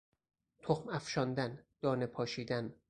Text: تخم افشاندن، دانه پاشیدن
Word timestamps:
تخم 0.63 0.89
افشاندن، 0.89 1.59
دانه 1.81 2.05
پاشیدن 2.05 2.73